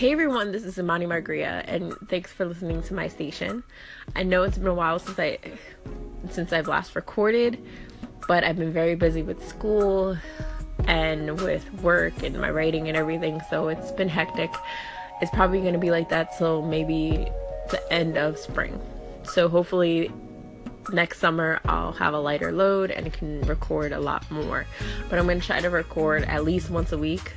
[0.00, 3.62] Hey everyone, this is Imani Margria, and thanks for listening to my station.
[4.16, 5.36] I know it's been a while since I
[6.30, 7.62] since I've last recorded,
[8.26, 10.16] but I've been very busy with school
[10.86, 14.50] and with work and my writing and everything, so it's been hectic.
[15.20, 17.28] It's probably going to be like that till maybe
[17.70, 18.80] the end of spring.
[19.24, 20.10] So hopefully
[20.94, 24.64] next summer I'll have a lighter load and can record a lot more.
[25.10, 27.34] But I'm going to try to record at least once a week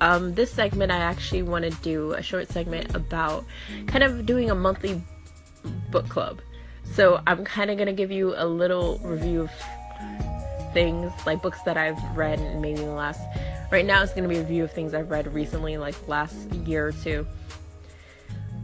[0.00, 3.44] um, this segment, I actually want to do a short segment about
[3.86, 5.02] kind of doing a monthly
[5.90, 6.40] book club.
[6.84, 9.50] So I'm kind of going to give you a little review of
[10.72, 13.20] things, like books that I've read maybe in the last.
[13.70, 16.36] Right now, it's going to be a review of things I've read recently, like last
[16.52, 17.26] year or two.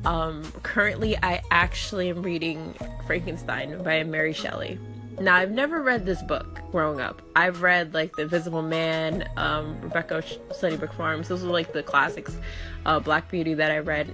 [0.05, 2.75] Um, currently, I actually am reading
[3.07, 4.79] Frankenstein by Mary Shelley.
[5.21, 7.23] Now, I've never read this book growing up.
[7.37, 11.29] I've read like The Invisible Man, um, Rebecca Sunnybrook Farms.
[11.29, 12.37] Those are like the classics,
[12.85, 14.09] uh, Black Beauty that I read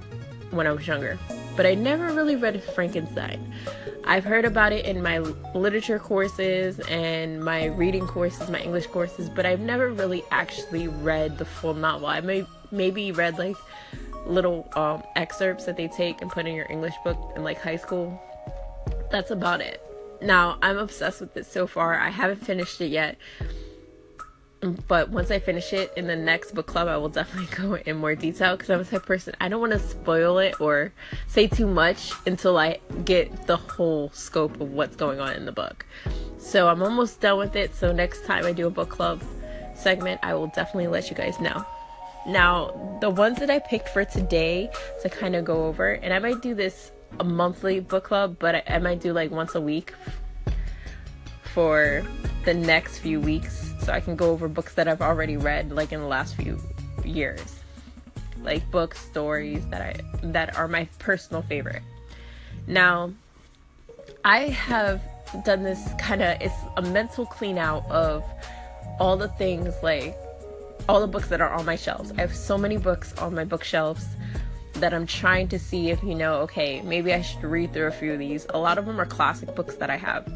[0.50, 1.18] when I was younger.
[1.56, 3.52] But I never really read Frankenstein.
[4.04, 5.18] I've heard about it in my
[5.54, 11.38] literature courses and my reading courses, my English courses, but I've never really actually read
[11.38, 12.08] the full novel.
[12.08, 13.56] I may maybe read like
[14.26, 17.76] little um, excerpts that they take and put in your English book in like high
[17.76, 18.20] school.
[19.10, 19.82] That's about it.
[20.22, 21.98] Now, I'm obsessed with it so far.
[21.98, 23.16] I haven't finished it yet.
[24.88, 27.96] But once I finish it in the next book club, I will definitely go in
[27.96, 29.34] more detail because I'm a type person.
[29.40, 30.92] I don't want to spoil it or
[31.28, 35.52] say too much until I get the whole scope of what's going on in the
[35.52, 35.86] book.
[36.38, 37.74] So I'm almost done with it.
[37.74, 39.22] So next time I do a book club
[39.74, 41.64] segment, I will definitely let you guys know.
[42.26, 44.70] Now, the ones that I picked for today
[45.02, 48.54] to kind of go over, and I might do this a monthly book club, but
[48.54, 49.94] I, I might do like once a week
[51.52, 52.02] for
[52.44, 55.92] the next few weeks so I can go over books that I've already read like
[55.92, 56.58] in the last few
[57.04, 57.56] years.
[58.42, 59.94] Like book stories that I
[60.28, 61.82] that are my personal favorite.
[62.66, 63.12] Now,
[64.24, 65.02] I have
[65.44, 68.24] done this kind of it's a mental clean out of
[68.98, 70.16] all the things like
[70.88, 72.12] all the books that are on my shelves.
[72.12, 74.06] I have so many books on my bookshelves
[74.80, 77.92] that I'm trying to see if you know, okay, maybe I should read through a
[77.92, 78.46] few of these.
[78.50, 80.30] A lot of them are classic books that I have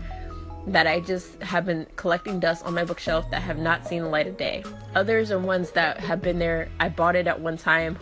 [0.67, 4.09] that I just have been collecting dust on my bookshelf that have not seen the
[4.09, 4.65] light of day.
[4.95, 6.69] Others are ones that have been there.
[6.81, 7.99] I bought it at one time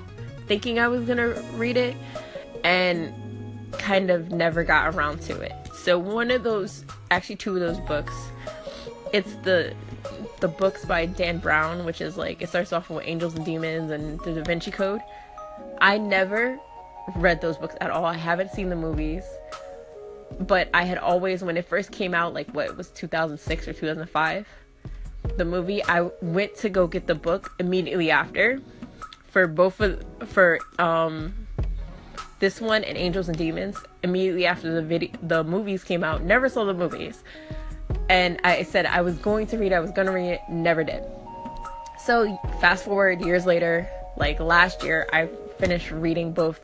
[0.46, 1.96] thinking I was going to read it
[2.62, 3.12] and
[3.72, 5.52] kind of never got around to it.
[5.74, 8.14] So one of those, actually two of those books,
[9.12, 9.74] it's the
[10.40, 13.90] the books by Dan Brown, which is like it starts off with Angels and Demons
[13.90, 15.00] and The Da Vinci Code.
[15.82, 16.58] I never
[17.16, 18.04] read those books at all.
[18.04, 19.24] I haven't seen the movies.
[20.38, 24.46] But I had always, when it first came out, like what was 2006 or 2005,
[25.36, 28.60] the movie, I went to go get the book immediately after
[29.26, 31.34] for both of, for, um,
[32.38, 36.22] this one and Angels and Demons immediately after the video the movies came out.
[36.22, 37.22] Never saw the movies.
[38.08, 41.04] And I said I was going to read I was gonna read it, never did.
[42.04, 45.26] So fast forward years later, like last year, I
[45.58, 46.60] finished reading both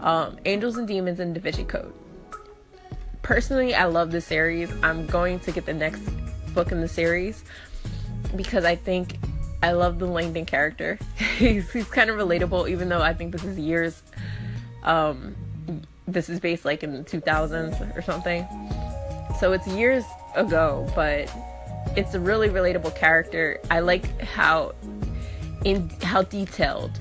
[0.00, 1.92] um, Angels and Demons and Vinci Code.
[3.22, 4.72] Personally, I love this series.
[4.82, 6.02] I'm going to get the next
[6.54, 7.44] book in the series
[8.34, 9.18] because I think
[9.62, 10.98] I love the Langdon character.
[11.36, 14.02] he's, he's kind of relatable, even though I think this is years.
[14.82, 15.36] Um,
[16.08, 18.46] this is based like in the 2000s or something.
[19.38, 21.32] So it's years ago, but
[21.96, 23.60] it's a really relatable character.
[23.70, 24.74] I like how
[25.64, 26.98] in how detailed.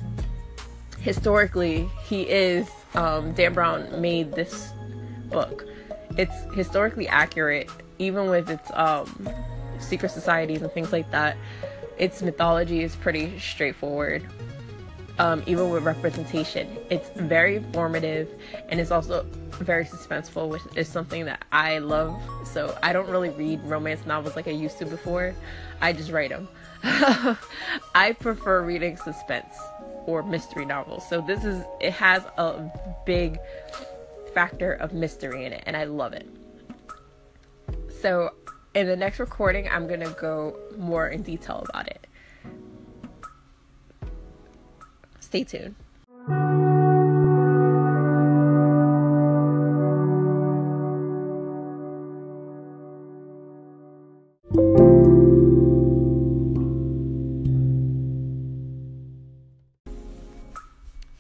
[1.00, 4.72] Historically he is um, dan brown made this
[5.30, 5.66] book.
[6.18, 9.30] It's historically accurate even with its um,
[9.80, 11.38] secret societies and things like that.
[11.98, 14.26] Its mythology is pretty straightforward
[15.20, 18.30] um, even with representation it's very informative
[18.70, 23.30] and it's also very suspenseful which is something that i love so i don't really
[23.30, 25.36] read romance novels like i used to before
[25.82, 26.48] i just write them
[26.84, 29.54] I prefer reading suspense
[30.06, 31.08] or mystery novels.
[31.08, 32.72] So this is it has a
[33.06, 33.38] big
[34.34, 36.28] factor of mystery in it and I love it.
[38.02, 38.32] So
[38.76, 42.08] in the next recording I'm to go more in detail about it.
[45.30, 45.76] Stay tuned.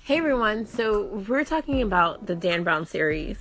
[0.01, 3.38] Hey everyone, so we're talking about the Dan Brown series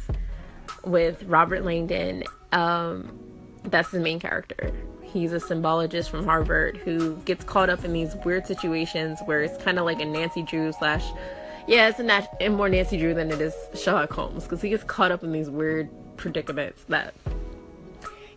[0.85, 2.25] with Robert Langdon.
[2.53, 3.19] Um,
[3.64, 4.75] that's the main character.
[5.13, 9.63] He's a symbologist from Harvard who gets caught up in these weird situations where it's
[9.63, 11.05] kind of like a Nancy Drew slash,
[11.67, 14.85] yeah, it's a nat- more Nancy Drew than it is Sherlock Holmes because he gets
[14.85, 17.15] caught up in these weird predicaments that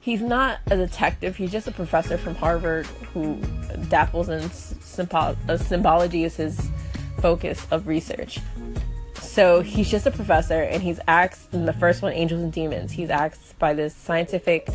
[0.02, 1.38] he's not a detective.
[1.38, 3.36] He's just a professor from Harvard who
[3.88, 4.50] dapples in
[5.50, 6.70] uh, symbology is his
[7.20, 8.40] focus of research.
[9.22, 12.92] So he's just a professor, and he's asked in the first one, Angels and Demons.
[12.92, 14.68] He's asked by this scientific,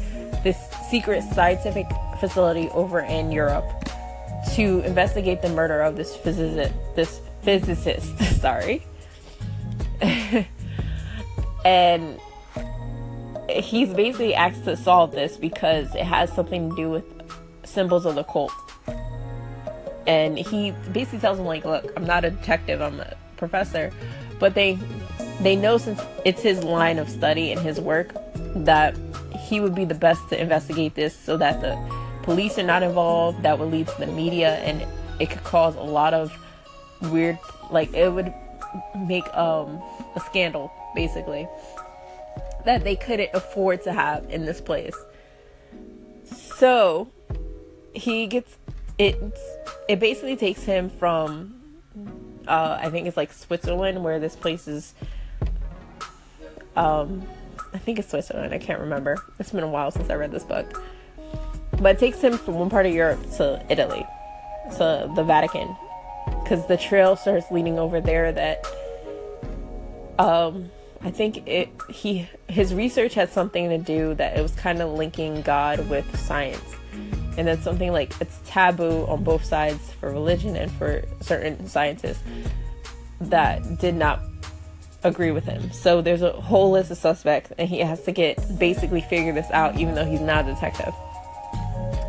[0.46, 1.88] this secret scientific
[2.20, 3.64] facility over in Europe
[4.54, 6.72] to investigate the murder of this physicist.
[6.94, 8.86] This physicist, sorry.
[11.64, 12.20] and
[13.50, 17.04] he's basically asked to solve this because it has something to do with
[17.64, 18.52] symbols of the cult.
[20.06, 22.80] And he basically tells him like, "Look, I'm not a detective.
[22.80, 23.92] I'm a professor."
[24.38, 24.78] but they
[25.40, 28.14] they know since it's his line of study and his work
[28.54, 28.94] that
[29.48, 31.76] he would be the best to investigate this so that the
[32.22, 34.84] police are not involved that would lead to the media and
[35.20, 36.36] it could cause a lot of
[37.10, 37.38] weird
[37.70, 38.32] like it would
[39.06, 39.80] make um
[40.16, 41.46] a scandal basically
[42.64, 44.96] that they couldn't afford to have in this place
[46.24, 47.08] so
[47.94, 48.56] he gets
[48.98, 49.16] it
[49.88, 51.56] it basically takes him from
[52.46, 54.94] uh, I think it's like Switzerland, where this place is.
[56.76, 57.26] Um,
[57.76, 58.54] I think it's Switzerland.
[58.54, 59.18] I can't remember.
[59.38, 60.82] It's been a while since I read this book.
[61.72, 64.04] But it takes him from one part of Europe to Italy,
[64.78, 65.76] to the Vatican,
[66.42, 68.32] because the trail starts leading over there.
[68.32, 68.66] That
[70.18, 70.70] um,
[71.02, 74.92] I think it he his research had something to do that it was kind of
[74.92, 76.76] linking God with science
[77.36, 82.22] and that's something like it's taboo on both sides for religion and for certain scientists
[83.20, 84.22] that did not
[85.06, 85.72] agree with him.
[85.72, 89.50] So there's a whole list of suspects, and he has to get basically figure this
[89.50, 90.94] out, even though he's not a detective,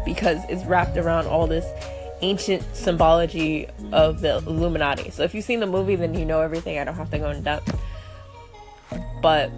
[0.05, 1.65] because it's wrapped around all this
[2.21, 5.11] ancient symbology of the Illuminati.
[5.11, 6.79] So if you've seen the movie, then you know everything.
[6.79, 7.79] I don't have to go in depth,
[9.21, 9.51] but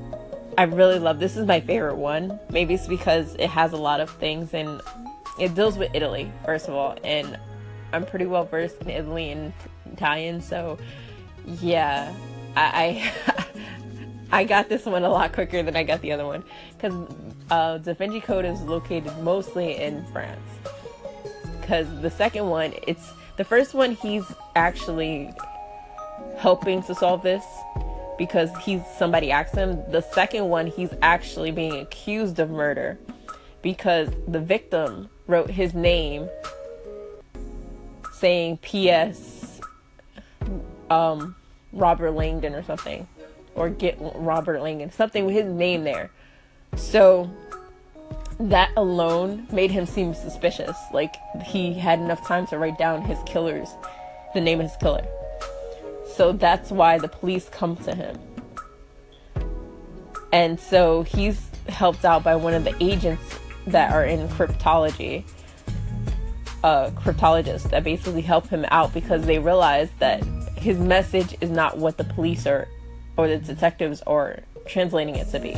[0.58, 1.38] I really love this.
[1.38, 2.38] Is my favorite one.
[2.50, 4.82] Maybe it's because it has a lot of things and
[5.40, 7.40] it deals with Italy, first of all, and
[7.94, 9.54] I'm pretty well versed in Italy and
[9.94, 10.78] Italian, so
[11.62, 12.14] yeah,
[12.60, 13.44] I I,
[14.40, 16.44] I got this one a lot quicker than I got the other one
[16.76, 16.94] because
[17.50, 20.40] uh, Da Vinci Code is located mostly in France.
[21.62, 24.26] Because the second one, it's the first one he's
[24.56, 25.32] actually
[26.38, 27.44] helping to solve this
[28.18, 29.82] because he's somebody asked him.
[29.92, 33.00] The second one, he's actually being accused of murder
[33.62, 36.30] because the victim wrote his name
[38.14, 39.62] saying P.S.
[40.90, 41.36] Um,
[41.72, 43.08] Robert Langdon or something,
[43.56, 46.10] or get Robert Langdon, something with his name there.
[46.76, 47.30] So
[48.40, 50.78] that alone made him seem suspicious.
[50.94, 53.70] Like he had enough time to write down his killer's,
[54.34, 55.06] the name of his killer.
[56.16, 58.18] So that's why the police come to him.
[60.32, 65.24] And so he's helped out by one of the agents that are in cryptology,
[66.64, 70.24] uh, cryptologists that basically help him out because they realize that
[70.60, 72.68] his message is not what the police are
[73.18, 75.54] or the detectives are translating it to be.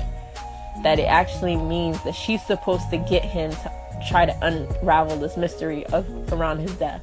[0.84, 3.72] That it actually means that she's supposed to get him to
[4.10, 7.02] try to unravel this mystery of around his death.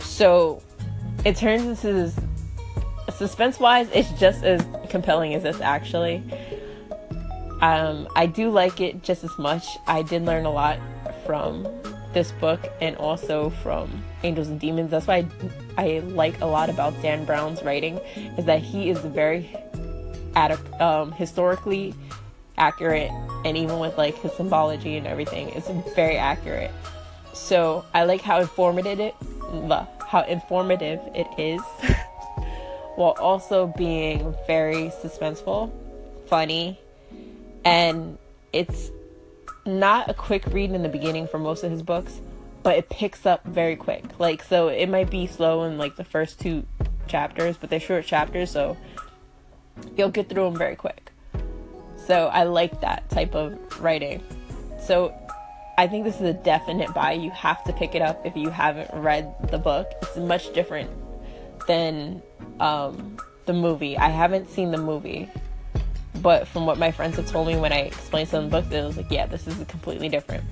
[0.00, 0.62] So
[1.24, 2.18] it turns into this
[3.14, 6.22] suspense wise, it's just as compelling as this actually.
[7.60, 9.66] Um, I do like it just as much.
[9.86, 10.78] I did learn a lot
[11.24, 11.66] from
[12.12, 14.90] this book and also from Angels and Demons.
[14.90, 15.26] That's why I,
[15.76, 18.00] I like a lot about Dan Brown's writing
[18.38, 19.54] is that he is very
[20.34, 21.94] ad- um, historically
[22.58, 23.10] accurate
[23.44, 26.70] and even with like his symbology and everything, it's very accurate.
[27.32, 29.14] So I like how informative it,
[30.06, 31.60] how informative it is,
[32.96, 35.70] while also being very suspenseful,
[36.26, 36.80] funny,
[37.64, 38.18] and
[38.52, 38.90] it's
[39.66, 42.20] not a quick read in the beginning for most of his books,
[42.66, 44.02] but it picks up very quick.
[44.18, 46.66] Like so it might be slow in like the first two
[47.06, 48.76] chapters, but they're short chapters, so
[49.96, 51.12] you'll get through them very quick.
[52.08, 54.20] So I like that type of writing.
[54.82, 55.14] So
[55.78, 57.12] I think this is a definite buy.
[57.12, 59.92] You have to pick it up if you haven't read the book.
[60.02, 60.90] It's much different
[61.68, 62.20] than
[62.58, 63.96] um, the movie.
[63.96, 65.28] I haven't seen the movie,
[66.20, 68.74] but from what my friends have told me when I explained some of the books,
[68.74, 70.42] it was like, yeah, this is completely different.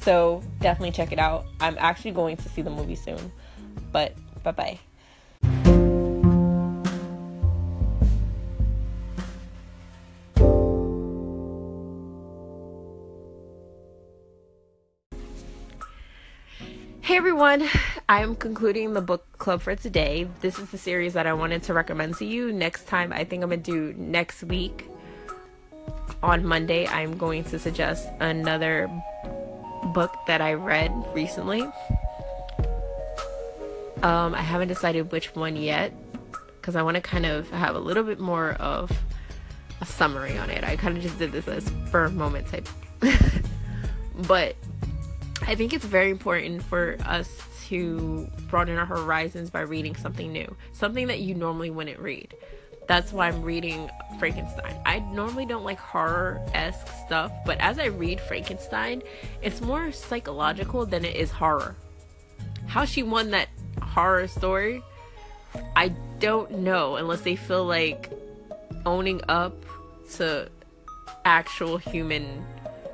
[0.00, 1.44] So definitely check it out.
[1.60, 3.32] I'm actually going to see the movie soon.
[3.92, 4.78] But bye bye.
[17.02, 17.68] Hey everyone,
[18.08, 20.28] I'm concluding the book club for today.
[20.40, 22.52] This is the series that I wanted to recommend to you.
[22.52, 24.86] Next time, I think I'm gonna do next week
[26.22, 26.86] on Monday.
[26.86, 28.88] I'm going to suggest another
[29.92, 31.62] book that I read recently.
[34.02, 35.92] Um, I haven't decided which one yet
[36.60, 38.90] because I want to kind of have a little bit more of
[39.80, 40.64] a summary on it.
[40.64, 42.68] I kind of just did this as spur moment type.
[44.26, 44.56] but
[45.46, 47.28] I think it's very important for us
[47.68, 52.34] to broaden our horizons by reading something new, something that you normally wouldn't read.
[52.90, 54.74] That's why I'm reading Frankenstein.
[54.84, 59.04] I normally don't like horror esque stuff, but as I read Frankenstein,
[59.42, 61.76] it's more psychological than it is horror.
[62.66, 63.48] How she won that
[63.80, 64.82] horror story,
[65.76, 68.10] I don't know unless they feel like
[68.84, 69.54] owning up
[70.14, 70.48] to
[71.24, 72.44] actual human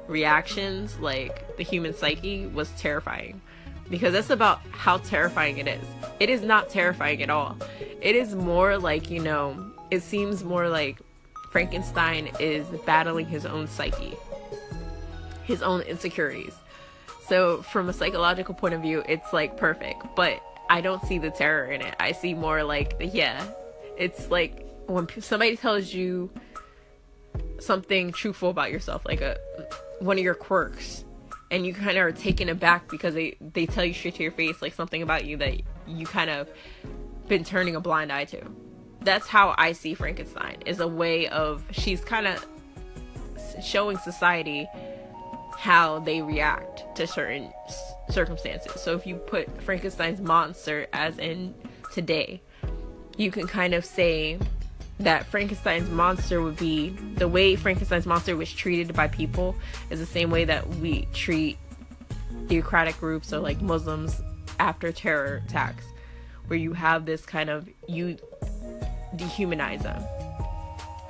[0.09, 3.41] reactions, like the human psyche, was terrifying.
[3.89, 5.87] Because that's about how terrifying it is.
[6.21, 7.57] It is not terrifying at all.
[8.03, 10.99] It is more like, you know, it seems more like
[11.51, 14.17] Frankenstein is battling his own psyche,
[15.45, 16.55] his own insecurities.
[17.29, 20.05] So, from a psychological point of view, it's like perfect.
[20.15, 21.95] But I don't see the terror in it.
[21.99, 23.47] I see more like yeah.
[23.97, 26.31] It's like when somebody tells you
[27.59, 29.39] something truthful about yourself, like a
[30.01, 31.05] one of your quirks,
[31.51, 34.33] and you kind of are taken aback because they they tell you straight to your
[34.33, 36.49] face like something about you that you kind of
[37.29, 38.43] been turning a blind eye to.
[39.07, 40.57] That's how I see Frankenstein.
[40.67, 42.45] Is a way of she's kind of
[43.63, 44.69] showing society
[45.57, 47.53] how they react to certain
[48.11, 48.81] circumstances.
[48.81, 51.55] So if you put Frankenstein's monster as in
[51.95, 52.43] today,
[53.17, 54.41] you can kind of say
[54.99, 59.55] that Frankenstein's monster would be the way Frankenstein's monster was treated by people
[59.89, 61.59] is the same way that we treat
[62.49, 64.21] theocratic groups or like Muslims
[64.59, 65.85] after terror attacks,
[66.49, 68.17] where you have this kind of you
[69.17, 70.03] dehumanize them.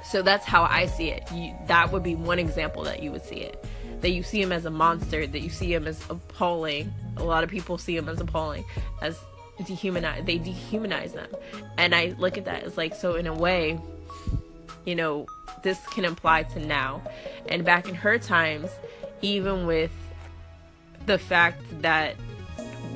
[0.04, 1.30] So that's how I see it.
[1.32, 3.64] You, that would be one example that you would see it
[4.00, 6.92] that you see him as a monster, that you see him as appalling.
[7.16, 8.64] A lot of people see him as appalling,
[9.02, 9.18] as
[9.60, 10.26] dehumanize.
[10.26, 11.30] They dehumanize them,
[11.78, 13.14] and I look at that as like so.
[13.14, 13.80] In a way,
[14.84, 15.26] you know,
[15.62, 17.02] this can apply to now,
[17.48, 18.70] and back in her times,
[19.22, 19.90] even with
[21.06, 22.16] the fact that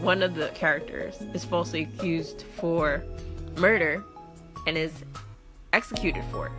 [0.02, 3.02] one of the characters is falsely accused for
[3.56, 4.04] murder
[4.66, 4.92] and is
[5.72, 6.52] executed for it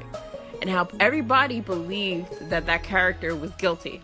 [0.61, 4.01] and how everybody believed that that character was guilty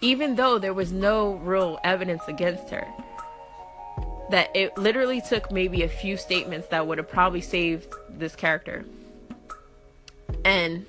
[0.00, 2.86] even though there was no real evidence against her.
[4.30, 8.84] That it literally took maybe a few statements that would have probably saved this character.
[10.44, 10.86] And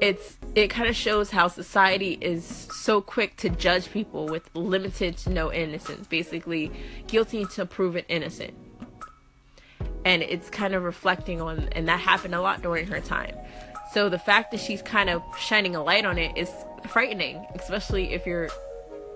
[0.00, 5.16] it's it kind of shows how society is so quick to judge people with limited
[5.18, 6.72] to no innocence, basically
[7.06, 8.54] guilty to proven innocent.
[10.04, 13.36] And it's kind of reflecting on and that happened a lot during her time.
[13.92, 16.50] So the fact that she's kind of shining a light on it is
[16.88, 18.48] frightening, especially if you're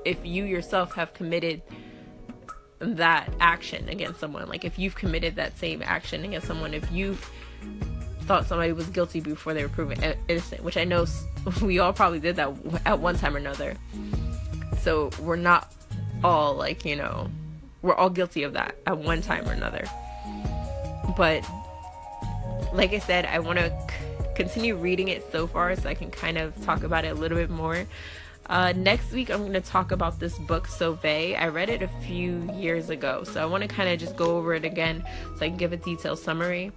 [0.05, 1.63] if you yourself have committed
[2.79, 4.49] that action against someone.
[4.49, 7.29] Like if you've committed that same action against someone, if you've
[8.23, 11.07] thought somebody was guilty before they were proven innocent, which I know
[11.63, 12.53] we all probably did that
[12.85, 13.75] at one time or another.
[14.81, 15.73] So we're not
[16.23, 17.31] all like, you know,
[17.83, 19.87] we're all guilty of that at one time or another.
[21.17, 21.45] But
[22.73, 23.73] like I said, I want to
[24.35, 27.39] continue reading it so far so I can kind of talk about it a little
[27.39, 27.87] bit more.
[28.49, 31.37] Uh, next week, I'm going to talk about this book, Sauvé.
[31.41, 34.37] I read it a few years ago, so I want to kind of just go
[34.37, 35.05] over it again
[35.37, 36.71] so I can give a detailed summary.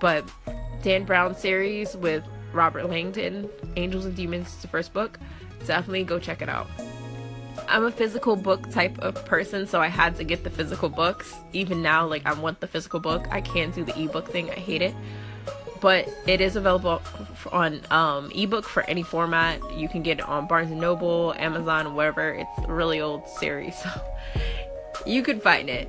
[0.00, 0.28] But
[0.82, 5.18] Dan Brown series with Robert Langdon, Angels and Demons, is the first book.
[5.66, 6.68] Definitely go check it out.
[7.68, 11.34] I'm a physical book type of person, so I had to get the physical books.
[11.52, 13.26] Even now, like I want the physical book.
[13.30, 14.50] I can't do the ebook thing.
[14.50, 14.94] I hate it
[15.82, 17.02] but it is available
[17.50, 19.60] on um, ebook for any format.
[19.76, 22.30] You can get it on Barnes and Noble, Amazon, wherever.
[22.30, 23.90] It's a really old series, so
[25.04, 25.88] you can find it.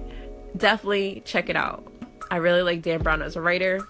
[0.57, 1.93] Definitely check it out.
[2.31, 3.87] I really like Dan Brown as a writer,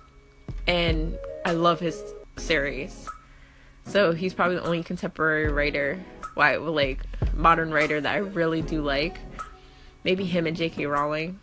[0.68, 2.04] and I love his
[2.36, 3.08] series.
[3.86, 6.04] So he's probably the only contemporary writer,
[6.34, 7.00] why like
[7.36, 9.20] modern writer that I really do like.
[10.04, 10.86] Maybe him and J.K.
[10.86, 11.40] Rowling.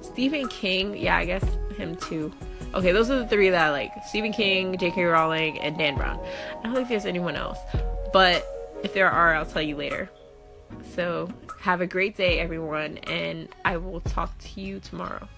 [0.00, 1.44] Stephen King, yeah, I guess
[1.76, 2.32] him too.
[2.74, 5.04] Okay, those are the three that I like Stephen King, J.K.
[5.04, 6.18] Rowling, and Dan Brown.
[6.60, 7.58] I don't think there's anyone else,
[8.12, 8.46] but
[8.82, 10.10] if there are, I'll tell you later.
[10.94, 15.28] So, have a great day, everyone, and I will talk to you tomorrow.